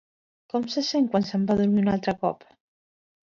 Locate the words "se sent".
0.75-1.05